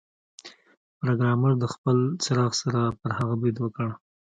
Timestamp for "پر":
2.99-3.11